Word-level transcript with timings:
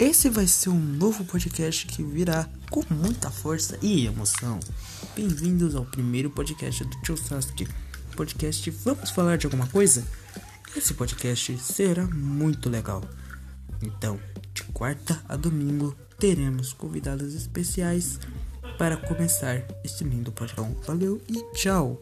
Esse 0.00 0.30
vai 0.30 0.46
ser 0.46 0.70
um 0.70 0.80
novo 0.80 1.26
podcast 1.26 1.86
que 1.86 2.02
virá 2.02 2.48
com 2.70 2.82
muita 2.88 3.30
força 3.30 3.78
e 3.82 4.06
emoção. 4.06 4.58
Bem-vindos 5.14 5.74
ao 5.74 5.84
primeiro 5.84 6.30
podcast 6.30 6.82
do 6.82 7.00
Tio 7.02 7.18
Sasuke. 7.18 7.68
Podcast 8.16 8.70
Vamos 8.70 9.10
Falar 9.10 9.36
de 9.36 9.44
Alguma 9.44 9.66
Coisa? 9.66 10.02
Esse 10.74 10.94
podcast 10.94 11.58
será 11.58 12.06
muito 12.06 12.70
legal. 12.70 13.04
Então, 13.82 14.18
de 14.54 14.62
quarta 14.72 15.22
a 15.28 15.36
domingo, 15.36 15.94
teremos 16.18 16.72
convidados 16.72 17.34
especiais 17.34 18.18
para 18.78 18.96
começar 18.96 19.62
este 19.84 20.02
lindo 20.02 20.32
podcast. 20.32 20.74
Valeu 20.86 21.20
e 21.28 21.42
tchau! 21.52 22.00